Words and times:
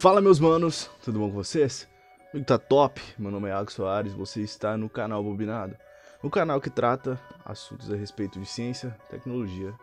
Fala 0.00 0.20
meus 0.20 0.38
manos, 0.38 0.88
tudo 1.02 1.18
bom 1.18 1.28
com 1.28 1.34
vocês? 1.34 1.88
Comigo 2.30 2.46
tá 2.46 2.56
top, 2.56 3.02
meu 3.18 3.32
nome 3.32 3.48
é 3.48 3.50
Iago 3.50 3.72
Soares, 3.72 4.12
você 4.12 4.40
está 4.42 4.76
no 4.76 4.88
canal 4.88 5.24
Bobinado, 5.24 5.74
o 6.22 6.30
canal 6.30 6.60
que 6.60 6.70
trata 6.70 7.20
assuntos 7.44 7.90
a 7.90 7.96
respeito 7.96 8.38
de 8.38 8.46
ciência, 8.46 8.96
tecnologia 9.10 9.74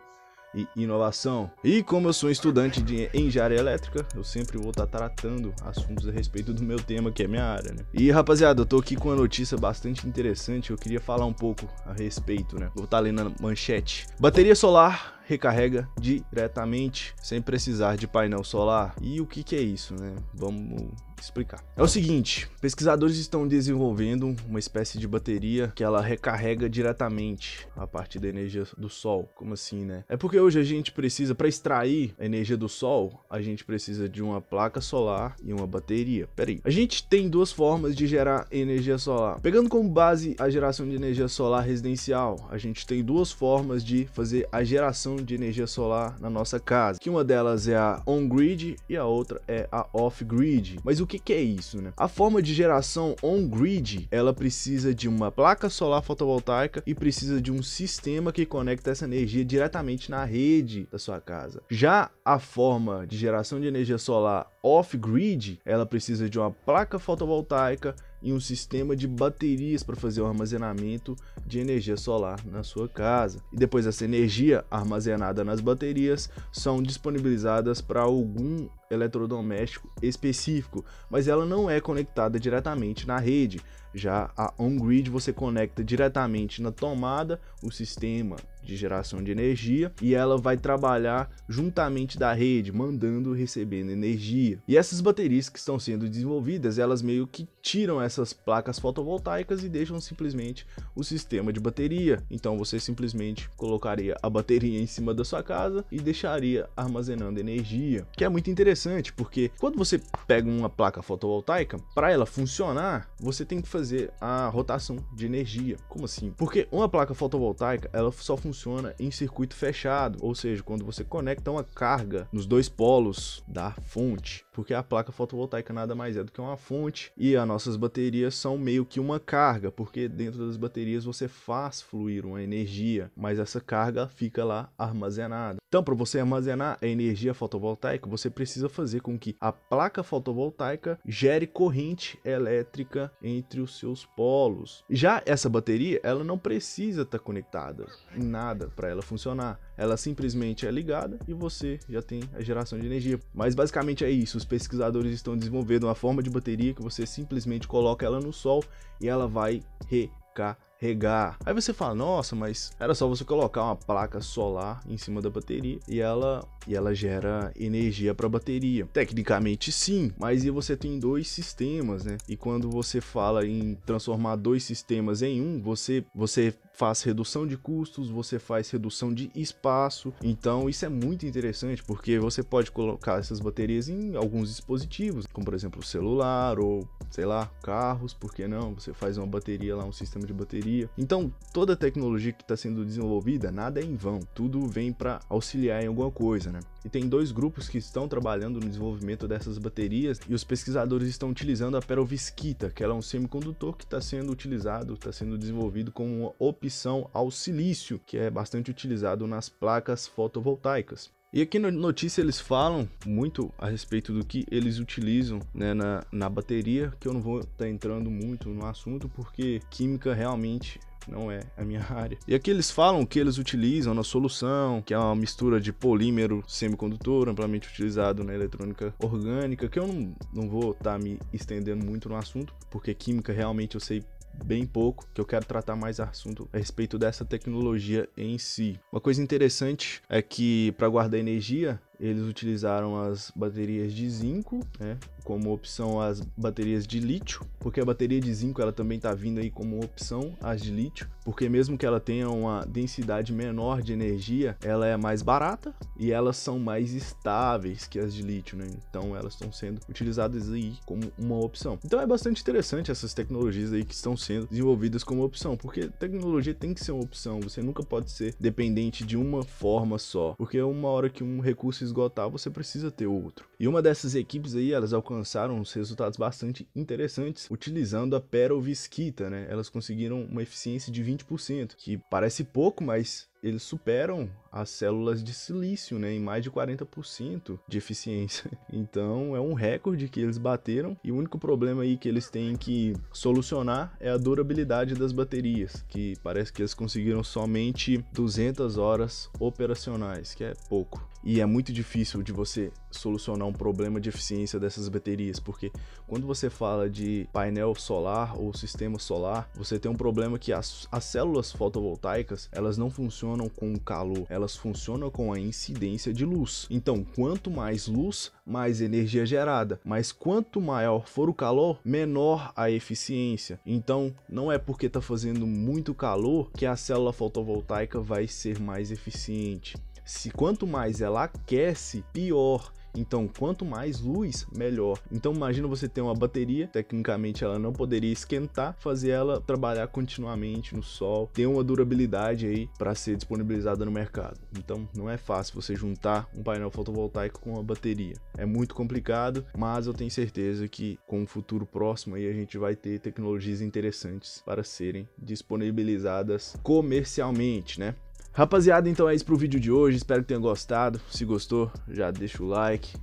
e 0.54 0.66
inovação. 0.74 1.50
E 1.62 1.82
como 1.82 2.08
eu 2.08 2.14
sou 2.14 2.30
estudante 2.30 2.80
de 2.80 3.10
engenharia 3.12 3.58
elétrica, 3.58 4.06
eu 4.14 4.24
sempre 4.24 4.56
vou 4.56 4.70
estar 4.70 4.86
tratando 4.86 5.52
assuntos 5.62 6.08
a 6.08 6.10
respeito 6.10 6.54
do 6.54 6.62
meu 6.62 6.78
tema, 6.78 7.12
que 7.12 7.22
é 7.22 7.28
minha 7.28 7.44
área, 7.44 7.74
né? 7.74 7.84
E 7.92 8.10
rapaziada, 8.10 8.62
eu 8.62 8.66
tô 8.66 8.78
aqui 8.78 8.96
com 8.96 9.10
uma 9.10 9.16
notícia 9.16 9.58
bastante 9.58 10.08
interessante, 10.08 10.70
eu 10.70 10.78
queria 10.78 11.00
falar 11.00 11.26
um 11.26 11.32
pouco 11.34 11.68
a 11.84 11.92
respeito, 11.92 12.58
né? 12.58 12.70
Vou 12.74 12.86
estar 12.86 13.00
lendo 13.00 13.20
a 13.20 13.42
manchete. 13.42 14.06
Bateria 14.18 14.54
solar 14.54 15.15
recarrega 15.26 15.88
diretamente, 16.00 17.14
sem 17.22 17.42
precisar 17.42 17.96
de 17.96 18.06
painel 18.06 18.44
solar. 18.44 18.94
E 19.02 19.20
o 19.20 19.26
que, 19.26 19.42
que 19.42 19.56
é 19.56 19.60
isso, 19.60 19.94
né? 19.94 20.14
Vamos 20.32 20.90
explicar. 21.20 21.62
É 21.76 21.82
o 21.82 21.88
seguinte, 21.88 22.48
pesquisadores 22.60 23.16
estão 23.16 23.46
desenvolvendo 23.46 24.34
uma 24.48 24.58
espécie 24.58 24.98
de 24.98 25.06
bateria 25.06 25.72
que 25.74 25.84
ela 25.84 26.00
recarrega 26.00 26.68
diretamente 26.68 27.66
a 27.76 27.86
partir 27.86 28.18
da 28.18 28.28
energia 28.28 28.64
do 28.76 28.88
sol. 28.88 29.30
Como 29.34 29.54
assim, 29.54 29.84
né? 29.84 30.04
É 30.08 30.16
porque 30.16 30.38
hoje 30.38 30.58
a 30.58 30.64
gente 30.64 30.92
precisa, 30.92 31.34
para 31.34 31.48
extrair 31.48 32.14
a 32.18 32.24
energia 32.24 32.56
do 32.56 32.68
sol, 32.68 33.24
a 33.28 33.40
gente 33.40 33.64
precisa 33.64 34.08
de 34.08 34.22
uma 34.22 34.40
placa 34.40 34.80
solar 34.80 35.36
e 35.42 35.52
uma 35.52 35.66
bateria. 35.66 36.28
Pera 36.34 36.50
aí. 36.50 36.60
A 36.64 36.70
gente 36.70 37.06
tem 37.06 37.28
duas 37.28 37.52
formas 37.52 37.94
de 37.94 38.06
gerar 38.06 38.46
energia 38.50 38.98
solar. 38.98 39.40
Pegando 39.40 39.68
como 39.68 39.88
base 39.88 40.36
a 40.38 40.48
geração 40.50 40.88
de 40.88 40.94
energia 40.94 41.28
solar 41.28 41.64
residencial, 41.64 42.48
a 42.50 42.58
gente 42.58 42.86
tem 42.86 43.02
duas 43.02 43.30
formas 43.32 43.84
de 43.84 44.06
fazer 44.12 44.48
a 44.50 44.62
geração 44.64 45.16
de 45.16 45.34
energia 45.34 45.66
solar 45.66 46.18
na 46.20 46.30
nossa 46.30 46.58
casa, 46.58 46.98
que 46.98 47.10
uma 47.10 47.24
delas 47.24 47.68
é 47.68 47.76
a 47.76 48.02
on-grid 48.06 48.76
e 48.88 48.96
a 48.96 49.04
outra 49.04 49.40
é 49.46 49.68
a 49.70 49.86
off-grid. 49.92 50.78
Mas 50.84 51.00
o 51.00 51.05
que, 51.06 51.18
que 51.18 51.32
é 51.32 51.40
isso, 51.40 51.80
né? 51.80 51.92
A 51.96 52.08
forma 52.08 52.42
de 52.42 52.52
geração 52.54 53.14
on-grid, 53.22 54.08
ela 54.10 54.32
precisa 54.32 54.94
de 54.94 55.08
uma 55.08 55.30
placa 55.30 55.68
solar 55.68 56.02
fotovoltaica 56.02 56.82
e 56.86 56.94
precisa 56.94 57.40
de 57.40 57.52
um 57.52 57.62
sistema 57.62 58.32
que 58.32 58.46
conecta 58.46 58.90
essa 58.90 59.04
energia 59.04 59.44
diretamente 59.44 60.10
na 60.10 60.24
rede 60.24 60.88
da 60.90 60.98
sua 60.98 61.20
casa. 61.20 61.62
Já 61.70 62.10
a 62.24 62.38
forma 62.38 63.06
de 63.06 63.16
geração 63.16 63.60
de 63.60 63.66
energia 63.66 63.98
solar 63.98 64.50
off-grid, 64.62 65.60
ela 65.64 65.86
precisa 65.86 66.28
de 66.28 66.38
uma 66.38 66.50
placa 66.50 66.98
fotovoltaica 66.98 67.94
e 68.22 68.32
um 68.32 68.40
sistema 68.40 68.96
de 68.96 69.06
baterias 69.06 69.82
para 69.82 69.96
fazer 69.96 70.20
o 70.20 70.26
armazenamento 70.26 71.16
de 71.46 71.58
energia 71.58 71.96
solar 71.96 72.44
na 72.46 72.62
sua 72.62 72.88
casa. 72.88 73.40
E 73.52 73.56
depois 73.56 73.86
essa 73.86 74.04
energia 74.04 74.64
armazenada 74.70 75.44
nas 75.44 75.60
baterias 75.60 76.30
são 76.52 76.82
disponibilizadas 76.82 77.80
para 77.80 78.00
algum 78.00 78.68
eletrodoméstico 78.90 79.88
específico, 80.02 80.84
mas 81.10 81.28
ela 81.28 81.44
não 81.44 81.68
é 81.68 81.80
conectada 81.80 82.38
diretamente 82.38 83.06
na 83.06 83.18
rede. 83.18 83.60
Já 83.94 84.30
a 84.36 84.52
on-grid 84.58 85.08
você 85.08 85.32
conecta 85.32 85.82
diretamente 85.82 86.60
na 86.60 86.70
tomada 86.70 87.40
o 87.62 87.70
sistema 87.70 88.36
de 88.66 88.76
geração 88.76 89.22
de 89.22 89.30
energia 89.30 89.92
e 90.02 90.14
ela 90.14 90.36
vai 90.36 90.56
trabalhar 90.56 91.30
juntamente 91.48 92.18
da 92.18 92.32
rede, 92.32 92.72
mandando 92.72 93.34
e 93.34 93.38
recebendo 93.38 93.90
energia. 93.90 94.58
E 94.66 94.76
essas 94.76 95.00
baterias 95.00 95.48
que 95.48 95.58
estão 95.58 95.78
sendo 95.78 96.08
desenvolvidas, 96.08 96.78
elas 96.78 97.00
meio 97.00 97.26
que 97.26 97.48
tiram 97.62 98.02
essas 98.02 98.32
placas 98.32 98.78
fotovoltaicas 98.78 99.62
e 99.62 99.68
deixam 99.68 100.00
simplesmente 100.00 100.66
o 100.94 101.04
sistema 101.04 101.52
de 101.52 101.60
bateria. 101.60 102.22
Então 102.30 102.58
você 102.58 102.80
simplesmente 102.80 103.48
colocaria 103.56 104.16
a 104.22 104.28
bateria 104.28 104.80
em 104.80 104.86
cima 104.86 105.14
da 105.14 105.24
sua 105.24 105.42
casa 105.42 105.84
e 105.90 105.98
deixaria 105.98 106.68
armazenando 106.76 107.38
energia, 107.38 108.06
que 108.16 108.24
é 108.24 108.28
muito 108.28 108.50
interessante 108.50 109.12
porque 109.12 109.50
quando 109.60 109.78
você 109.78 110.00
pega 110.26 110.48
uma 110.48 110.68
placa 110.68 111.02
fotovoltaica, 111.02 111.78
para 111.94 112.10
ela 112.10 112.26
funcionar, 112.26 113.08
você 113.20 113.44
tem 113.44 113.60
que 113.60 113.68
fazer 113.68 114.12
a 114.20 114.48
rotação 114.48 114.98
de 115.14 115.26
energia. 115.26 115.76
Como 115.88 116.04
assim? 116.04 116.32
Porque 116.36 116.66
uma 116.72 116.88
placa 116.88 117.14
fotovoltaica, 117.14 117.88
ela 117.92 118.10
só 118.10 118.36
funciona 118.36 118.55
funciona 118.56 118.94
em 118.98 119.10
circuito 119.10 119.54
fechado, 119.54 120.18
ou 120.22 120.34
seja, 120.34 120.62
quando 120.62 120.84
você 120.84 121.04
conecta 121.04 121.50
uma 121.50 121.62
carga 121.62 122.26
nos 122.32 122.46
dois 122.46 122.68
polos 122.70 123.44
da 123.46 123.70
fonte, 123.70 124.44
porque 124.52 124.72
a 124.72 124.82
placa 124.82 125.12
fotovoltaica 125.12 125.74
nada 125.74 125.94
mais 125.94 126.16
é 126.16 126.24
do 126.24 126.32
que 126.32 126.40
uma 126.40 126.56
fonte 126.56 127.12
e 127.16 127.36
as 127.36 127.46
nossas 127.46 127.76
baterias 127.76 128.34
são 128.34 128.56
meio 128.56 128.86
que 128.86 128.98
uma 128.98 129.20
carga, 129.20 129.70
porque 129.70 130.08
dentro 130.08 130.46
das 130.46 130.56
baterias 130.56 131.04
você 131.04 131.28
faz 131.28 131.82
fluir 131.82 132.24
uma 132.24 132.42
energia, 132.42 133.10
mas 133.14 133.38
essa 133.38 133.60
carga 133.60 134.08
fica 134.08 134.42
lá 134.42 134.70
armazenada. 134.78 135.58
Então, 135.68 135.82
para 135.82 135.94
você 135.94 136.20
armazenar 136.20 136.78
a 136.80 136.86
energia 136.86 137.34
fotovoltaica, 137.34 138.08
você 138.08 138.30
precisa 138.30 138.68
fazer 138.68 139.00
com 139.00 139.18
que 139.18 139.36
a 139.40 139.52
placa 139.52 140.02
fotovoltaica 140.02 140.98
gere 141.04 141.46
corrente 141.46 142.18
elétrica 142.24 143.12
entre 143.20 143.60
os 143.60 143.78
seus 143.78 144.06
polos. 144.06 144.84
Já 144.88 145.22
essa 145.26 145.50
bateria, 145.50 146.00
ela 146.02 146.24
não 146.24 146.38
precisa 146.38 147.02
estar 147.02 147.18
tá 147.18 147.24
conectada 147.24 147.84
em 148.16 148.24
nada 148.46 148.70
para 148.74 148.88
ela 148.88 149.02
funcionar. 149.02 149.58
Ela 149.76 149.96
simplesmente 149.96 150.66
é 150.66 150.70
ligada 150.70 151.18
e 151.26 151.34
você 151.34 151.78
já 151.88 152.00
tem 152.00 152.22
a 152.34 152.40
geração 152.40 152.78
de 152.78 152.86
energia. 152.86 153.18
Mas 153.34 153.54
basicamente 153.54 154.04
é 154.04 154.10
isso. 154.10 154.38
Os 154.38 154.44
pesquisadores 154.44 155.12
estão 155.12 155.36
desenvolvendo 155.36 155.84
uma 155.84 155.94
forma 155.94 156.22
de 156.22 156.30
bateria 156.30 156.74
que 156.74 156.82
você 156.82 157.04
simplesmente 157.06 157.66
coloca 157.66 158.06
ela 158.06 158.20
no 158.20 158.32
sol 158.32 158.64
e 159.00 159.08
ela 159.08 159.26
vai 159.26 159.62
recarregar 159.88 160.66
regar. 160.78 161.38
Aí 161.44 161.54
você 161.54 161.72
fala, 161.72 161.94
nossa, 161.94 162.36
mas 162.36 162.72
era 162.78 162.94
só 162.94 163.08
você 163.08 163.24
colocar 163.24 163.64
uma 163.64 163.76
placa 163.76 164.20
solar 164.20 164.82
em 164.86 164.96
cima 164.96 165.22
da 165.22 165.30
bateria 165.30 165.78
e 165.88 166.00
ela 166.00 166.46
e 166.66 166.74
ela 166.74 166.94
gera 166.94 167.52
energia 167.56 168.14
para 168.14 168.26
a 168.26 168.28
bateria. 168.28 168.86
Tecnicamente 168.92 169.72
sim, 169.72 170.12
mas 170.18 170.44
e 170.44 170.50
você 170.50 170.76
tem 170.76 170.98
dois 170.98 171.28
sistemas, 171.28 172.04
né? 172.04 172.18
E 172.28 172.36
quando 172.36 172.70
você 172.70 173.00
fala 173.00 173.46
em 173.46 173.74
transformar 173.86 174.36
dois 174.36 174.64
sistemas 174.64 175.22
em 175.22 175.40
um, 175.40 175.62
você 175.62 176.04
você 176.14 176.54
faz 176.76 177.02
redução 177.02 177.46
de 177.46 177.56
custos, 177.56 178.10
você 178.10 178.38
faz 178.38 178.70
redução 178.70 179.12
de 179.12 179.30
espaço. 179.34 180.12
Então 180.22 180.68
isso 180.68 180.84
é 180.84 180.88
muito 180.88 181.26
interessante 181.26 181.82
porque 181.82 182.18
você 182.18 182.42
pode 182.42 182.70
colocar 182.70 183.18
essas 183.18 183.40
baterias 183.40 183.88
em 183.88 184.14
alguns 184.14 184.50
dispositivos, 184.50 185.26
como 185.32 185.44
por 185.44 185.54
exemplo 185.54 185.80
o 185.80 185.84
celular 185.84 186.58
ou 186.60 186.86
sei 187.10 187.24
lá, 187.24 187.46
carros, 187.62 188.12
por 188.12 188.34
que 188.34 188.46
não? 188.46 188.74
Você 188.74 188.92
faz 188.92 189.16
uma 189.16 189.26
bateria 189.26 189.74
lá, 189.76 189.84
um 189.84 189.92
sistema 189.92 190.26
de 190.26 190.32
bateria. 190.32 190.90
Então, 190.98 191.32
toda 191.52 191.72
a 191.72 191.76
tecnologia 191.76 192.32
que 192.32 192.42
está 192.42 192.56
sendo 192.56 192.84
desenvolvida, 192.84 193.50
nada 193.50 193.80
é 193.80 193.84
em 193.84 193.96
vão, 193.96 194.20
tudo 194.34 194.66
vem 194.66 194.92
para 194.92 195.20
auxiliar 195.28 195.82
em 195.82 195.86
alguma 195.86 196.10
coisa, 196.10 196.50
né? 196.50 196.60
E 196.84 196.88
tem 196.88 197.08
dois 197.08 197.32
grupos 197.32 197.68
que 197.68 197.78
estão 197.78 198.06
trabalhando 198.06 198.60
no 198.60 198.68
desenvolvimento 198.68 199.26
dessas 199.26 199.58
baterias 199.58 200.20
e 200.28 200.34
os 200.34 200.44
pesquisadores 200.44 201.08
estão 201.08 201.30
utilizando 201.30 201.76
a 201.76 201.82
perovskita, 201.82 202.70
que 202.70 202.82
ela 202.82 202.94
é 202.94 202.96
um 202.96 203.02
semicondutor 203.02 203.76
que 203.76 203.84
está 203.84 204.00
sendo 204.00 204.30
utilizado, 204.30 204.94
está 204.94 205.10
sendo 205.10 205.36
desenvolvido 205.36 205.90
como 205.90 206.14
uma 206.14 206.34
opção 206.66 207.08
ao 207.12 207.30
silício, 207.30 208.00
que 208.04 208.16
é 208.16 208.30
bastante 208.30 208.70
utilizado 208.70 209.26
nas 209.26 209.48
placas 209.48 210.06
fotovoltaicas. 210.06 211.10
E 211.32 211.42
aqui 211.42 211.58
na 211.58 211.70
notícia 211.70 212.20
eles 212.20 212.40
falam 212.40 212.88
muito 213.04 213.52
a 213.58 213.68
respeito 213.68 214.12
do 214.12 214.24
que 214.24 214.46
eles 214.50 214.78
utilizam 214.78 215.40
né, 215.52 215.74
na, 215.74 216.04
na 216.10 216.28
bateria, 216.30 216.92
que 216.98 217.06
eu 217.06 217.12
não 217.12 217.20
vou 217.20 217.40
estar 217.40 217.50
tá 217.58 217.68
entrando 217.68 218.10
muito 218.10 218.48
no 218.48 218.64
assunto, 218.64 219.08
porque 219.08 219.60
química 219.70 220.14
realmente 220.14 220.80
não 221.08 221.30
é 221.30 221.40
a 221.56 221.64
minha 221.64 221.84
área. 221.92 222.18
E 222.26 222.34
aqui 222.34 222.50
eles 222.50 222.70
falam 222.70 223.04
que 223.04 223.18
eles 223.18 223.38
utilizam 223.38 223.92
na 223.92 224.02
solução, 224.02 224.82
que 224.82 224.94
é 224.94 224.98
uma 224.98 225.14
mistura 225.14 225.60
de 225.60 225.72
polímero 225.72 226.42
semicondutor, 226.46 227.28
amplamente 227.28 227.68
utilizado 227.68 228.24
na 228.24 228.34
eletrônica 228.34 228.94
orgânica, 228.98 229.68
que 229.68 229.78
eu 229.78 229.86
não, 229.86 230.14
não 230.32 230.48
vou 230.48 230.72
estar 230.72 230.92
tá 230.92 230.98
me 230.98 231.18
estendendo 231.32 231.84
muito 231.84 232.08
no 232.08 232.16
assunto, 232.16 232.54
porque 232.70 232.94
química 232.94 233.32
realmente 233.32 233.74
eu 233.74 233.80
sei 233.80 234.02
bem 234.44 234.66
pouco, 234.66 235.06
que 235.14 235.20
eu 235.20 235.24
quero 235.24 235.44
tratar 235.44 235.76
mais 235.76 236.00
assunto 236.00 236.48
a 236.52 236.58
respeito 236.58 236.98
dessa 236.98 237.24
tecnologia 237.24 238.08
em 238.16 238.38
si. 238.38 238.78
Uma 238.92 239.00
coisa 239.00 239.22
interessante 239.22 240.02
é 240.08 240.20
que 240.22 240.72
para 240.72 240.88
guardar 240.88 241.18
energia, 241.18 241.80
eles 241.98 242.22
utilizaram 242.22 243.00
as 243.00 243.32
baterias 243.34 243.92
de 243.92 244.08
zinco, 244.08 244.60
né, 244.78 244.98
como 245.24 245.52
opção 245.52 246.00
as 246.00 246.20
baterias 246.36 246.86
de 246.86 247.00
lítio, 247.00 247.44
porque 247.58 247.80
a 247.80 247.84
bateria 247.84 248.20
de 248.20 248.32
zinco 248.32 248.62
ela 248.62 248.72
também 248.72 248.96
está 248.96 249.12
vindo 249.12 249.40
aí 249.40 249.50
como 249.50 249.82
opção 249.82 250.36
as 250.40 250.62
de 250.62 250.70
lítio, 250.70 251.08
porque 251.24 251.48
mesmo 251.48 251.76
que 251.76 251.84
ela 251.84 251.98
tenha 251.98 252.30
uma 252.30 252.64
densidade 252.64 253.32
menor 253.32 253.82
de 253.82 253.92
energia, 253.92 254.56
ela 254.62 254.86
é 254.86 254.96
mais 254.96 255.22
barata 255.22 255.74
e 255.98 256.12
elas 256.12 256.36
são 256.36 256.58
mais 256.58 256.92
estáveis 256.92 257.86
que 257.86 257.98
as 257.98 258.14
de 258.14 258.22
lítio, 258.22 258.56
né? 258.56 258.68
Então 258.88 259.16
elas 259.16 259.32
estão 259.32 259.50
sendo 259.50 259.80
utilizadas 259.88 260.52
aí 260.52 260.74
como 260.86 261.10
uma 261.18 261.36
opção. 261.38 261.78
Então 261.84 262.00
é 262.00 262.06
bastante 262.06 262.40
interessante 262.40 262.90
essas 262.90 263.12
tecnologias 263.12 263.72
aí 263.72 263.84
que 263.84 263.94
estão 263.94 264.16
sendo 264.16 264.46
desenvolvidas 264.46 265.02
como 265.02 265.24
opção, 265.24 265.56
porque 265.56 265.88
tecnologia 265.88 266.54
tem 266.54 266.72
que 266.72 266.84
ser 266.84 266.92
uma 266.92 267.02
opção, 267.02 267.40
você 267.40 267.60
nunca 267.60 267.82
pode 267.82 268.10
ser 268.10 268.34
dependente 268.38 269.04
de 269.04 269.16
uma 269.16 269.42
forma 269.42 269.98
só, 269.98 270.34
porque 270.38 270.60
uma 270.60 270.88
hora 270.88 271.10
que 271.10 271.24
um 271.24 271.40
recurso 271.40 271.85
esgotar, 271.86 272.28
você 272.28 272.50
precisa 272.50 272.90
ter 272.90 273.06
outro. 273.06 273.48
E 273.58 273.66
uma 273.66 273.80
dessas 273.80 274.14
equipes 274.14 274.54
aí, 274.54 274.72
elas 274.72 274.92
alcançaram 274.92 275.58
uns 275.58 275.72
resultados 275.72 276.18
bastante 276.18 276.68
interessantes 276.74 277.48
utilizando 277.50 278.14
a 278.16 278.20
perovskita, 278.20 279.30
né? 279.30 279.46
Elas 279.48 279.68
conseguiram 279.68 280.22
uma 280.24 280.42
eficiência 280.42 280.92
de 280.92 281.02
20%, 281.02 281.74
que 281.76 281.98
parece 282.10 282.44
pouco, 282.44 282.84
mas 282.84 283.28
eles 283.42 283.62
superam 283.62 284.28
as 284.50 284.70
células 284.70 285.22
de 285.22 285.34
silício, 285.34 285.98
né, 285.98 286.12
em 286.12 286.20
mais 286.20 286.42
de 286.42 286.50
40% 286.50 287.58
de 287.68 287.78
eficiência. 287.78 288.50
Então 288.72 289.34
é 289.34 289.40
um 289.40 289.54
recorde 289.54 290.08
que 290.08 290.20
eles 290.20 290.36
bateram 290.38 290.96
e 291.02 291.10
o 291.10 291.16
único 291.16 291.38
problema 291.38 291.82
aí 291.82 291.96
que 291.96 292.08
eles 292.08 292.28
têm 292.28 292.56
que 292.56 292.94
solucionar 293.12 293.96
é 294.00 294.10
a 294.10 294.16
durabilidade 294.16 294.94
das 294.94 295.12
baterias, 295.12 295.84
que 295.88 296.14
parece 296.22 296.52
que 296.52 296.60
eles 296.60 296.74
conseguiram 296.74 297.22
somente 297.22 298.04
200 298.12 298.76
horas 298.76 299.30
operacionais, 299.38 300.34
que 300.34 300.44
é 300.44 300.52
pouco. 300.68 301.06
E 301.24 301.40
é 301.40 301.46
muito 301.46 301.72
difícil 301.72 302.22
de 302.22 302.32
você 302.32 302.70
solucionar 302.90 303.48
um 303.48 303.52
problema 303.52 304.00
de 304.00 304.08
eficiência 304.08 304.60
dessas 304.60 304.88
baterias, 304.88 305.40
porque 305.40 305.72
quando 306.06 306.26
você 306.26 306.48
fala 306.48 306.88
de 306.88 307.28
painel 307.32 307.74
solar 307.74 308.38
ou 308.38 308.54
sistema 308.54 308.98
solar, 308.98 309.48
você 309.54 309.78
tem 309.78 309.90
um 309.90 309.96
problema 309.96 310.38
que 310.38 310.52
as, 310.52 310.86
as 310.90 311.04
células 311.04 311.50
fotovoltaicas, 311.50 312.48
elas 312.52 312.76
não 312.76 312.90
funcionam 312.90 313.25
com 313.48 313.72
o 313.72 313.80
calor, 313.80 314.26
elas 314.28 314.54
funcionam 314.56 315.10
com 315.10 315.32
a 315.32 315.40
incidência 315.40 316.12
de 316.12 316.24
luz. 316.24 316.66
Então, 316.70 317.02
quanto 317.02 317.50
mais 317.50 317.88
luz, 317.88 318.30
mais 318.46 318.80
energia 318.80 319.26
gerada, 319.26 319.80
mas 319.84 320.12
quanto 320.12 320.60
maior 320.60 321.08
for 321.08 321.28
o 321.28 321.34
calor, 321.34 321.80
menor 321.84 322.52
a 322.54 322.70
eficiência. 322.70 323.58
Então, 323.66 324.14
não 324.28 324.52
é 324.52 324.58
porque 324.58 324.86
está 324.86 325.00
fazendo 325.00 325.46
muito 325.46 325.94
calor 325.94 326.50
que 326.52 326.64
a 326.64 326.76
célula 326.76 327.12
fotovoltaica 327.12 328.00
vai 328.00 328.28
ser 328.28 328.60
mais 328.60 328.90
eficiente 328.90 329.76
se 330.06 330.30
quanto 330.30 330.68
mais 330.68 331.00
ela 331.00 331.24
aquece, 331.24 332.04
pior. 332.12 332.72
Então, 332.96 333.28
quanto 333.28 333.64
mais 333.64 334.00
luz, 334.00 334.46
melhor. 334.56 334.98
Então, 335.12 335.32
imagina 335.32 335.68
você 335.68 335.88
ter 335.88 336.00
uma 336.00 336.14
bateria, 336.14 336.66
tecnicamente 336.68 337.44
ela 337.44 337.58
não 337.58 337.72
poderia 337.72 338.12
esquentar, 338.12 338.74
fazer 338.78 339.10
ela 339.10 339.40
trabalhar 339.40 339.86
continuamente 339.88 340.74
no 340.74 340.82
sol, 340.82 341.30
ter 341.32 341.46
uma 341.46 341.62
durabilidade 341.62 342.46
aí 342.46 342.68
para 342.78 342.94
ser 342.94 343.16
disponibilizada 343.16 343.84
no 343.84 343.90
mercado. 343.90 344.38
Então, 344.58 344.88
não 344.94 345.08
é 345.08 345.16
fácil 345.16 345.60
você 345.60 345.74
juntar 345.74 346.28
um 346.36 346.42
painel 346.42 346.70
fotovoltaico 346.70 347.40
com 347.40 347.52
uma 347.52 347.62
bateria. 347.62 348.16
É 348.36 348.46
muito 348.46 348.74
complicado, 348.74 349.44
mas 349.56 349.86
eu 349.86 349.94
tenho 349.94 350.10
certeza 350.10 350.68
que 350.68 350.98
com 351.06 351.22
o 351.22 351.26
futuro 351.26 351.66
próximo 351.66 352.14
aí 352.14 352.28
a 352.28 352.32
gente 352.32 352.56
vai 352.58 352.74
ter 352.74 353.00
tecnologias 353.00 353.60
interessantes 353.60 354.42
para 354.44 354.64
serem 354.64 355.08
disponibilizadas 355.18 356.56
comercialmente, 356.62 357.78
né? 357.78 357.94
Rapaziada, 358.36 358.86
então 358.86 359.08
é 359.08 359.14
isso 359.14 359.24
pro 359.24 359.34
vídeo 359.34 359.58
de 359.58 359.72
hoje. 359.72 359.96
Espero 359.96 360.20
que 360.20 360.28
tenha 360.28 360.38
gostado. 360.38 361.00
Se 361.10 361.24
gostou, 361.24 361.72
já 361.88 362.10
deixa 362.10 362.42
o 362.42 362.46
like. 362.46 362.94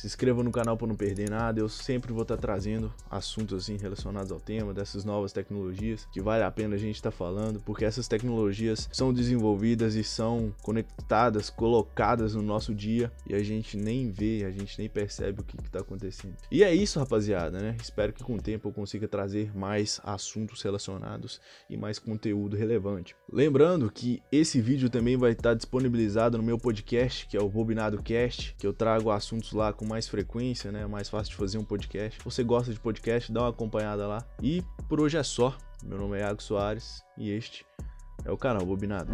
Se 0.00 0.06
inscreva 0.06 0.42
no 0.42 0.50
canal 0.50 0.78
para 0.78 0.86
não 0.86 0.96
perder 0.96 1.28
nada. 1.28 1.60
Eu 1.60 1.68
sempre 1.68 2.10
vou 2.10 2.22
estar 2.22 2.36
tá 2.36 2.40
trazendo 2.40 2.90
assuntos 3.10 3.62
assim 3.62 3.76
relacionados 3.76 4.32
ao 4.32 4.40
tema 4.40 4.72
dessas 4.72 5.04
novas 5.04 5.30
tecnologias 5.30 6.08
que 6.10 6.22
vale 6.22 6.42
a 6.42 6.50
pena 6.50 6.74
a 6.74 6.78
gente 6.78 6.94
estar 6.94 7.10
tá 7.10 7.16
falando, 7.18 7.60
porque 7.60 7.84
essas 7.84 8.08
tecnologias 8.08 8.88
são 8.90 9.12
desenvolvidas 9.12 9.96
e 9.96 10.02
são 10.02 10.54
conectadas, 10.62 11.50
colocadas 11.50 12.34
no 12.34 12.40
nosso 12.40 12.74
dia 12.74 13.12
e 13.28 13.34
a 13.34 13.42
gente 13.42 13.76
nem 13.76 14.10
vê, 14.10 14.42
a 14.46 14.50
gente 14.50 14.78
nem 14.78 14.88
percebe 14.88 15.42
o 15.42 15.44
que 15.44 15.58
está 15.58 15.80
acontecendo. 15.80 16.34
E 16.50 16.64
é 16.64 16.74
isso, 16.74 16.98
rapaziada, 16.98 17.60
né? 17.60 17.76
Espero 17.82 18.14
que 18.14 18.24
com 18.24 18.36
o 18.36 18.40
tempo 18.40 18.68
eu 18.68 18.72
consiga 18.72 19.06
trazer 19.06 19.54
mais 19.54 20.00
assuntos 20.02 20.62
relacionados 20.62 21.42
e 21.68 21.76
mais 21.76 21.98
conteúdo 21.98 22.56
relevante. 22.56 23.14
Lembrando 23.30 23.92
que 23.92 24.22
esse 24.32 24.62
vídeo 24.62 24.88
também 24.88 25.18
vai 25.18 25.32
estar 25.32 25.50
tá 25.50 25.54
disponibilizado 25.54 26.38
no 26.38 26.42
meu 26.42 26.56
podcast, 26.56 27.26
que 27.26 27.36
é 27.36 27.42
o 27.42 27.50
Bobinado 27.50 28.02
Cast, 28.02 28.54
que 28.58 28.66
eu 28.66 28.72
trago 28.72 29.10
assuntos 29.10 29.52
lá 29.52 29.74
com 29.74 29.89
mais 29.90 30.08
frequência, 30.08 30.70
né? 30.70 30.86
Mais 30.86 31.08
fácil 31.08 31.32
de 31.32 31.36
fazer 31.36 31.58
um 31.58 31.64
podcast. 31.64 32.18
Você 32.24 32.44
gosta 32.44 32.72
de 32.72 32.78
podcast, 32.78 33.30
dá 33.32 33.42
uma 33.42 33.50
acompanhada 33.50 34.06
lá. 34.06 34.24
E 34.40 34.62
por 34.88 35.00
hoje 35.00 35.18
é 35.18 35.22
só. 35.22 35.56
Meu 35.84 35.98
nome 35.98 36.16
é 36.16 36.20
Iago 36.20 36.42
Soares 36.42 37.02
e 37.18 37.30
este 37.30 37.66
é 38.24 38.30
o 38.30 38.36
canal 38.36 38.64
Bobinado. 38.64 39.10